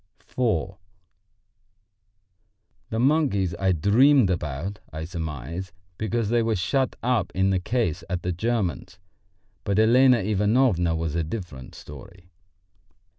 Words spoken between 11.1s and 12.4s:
a different story.